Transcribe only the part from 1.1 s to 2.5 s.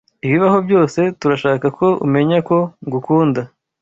turashaka ko umenya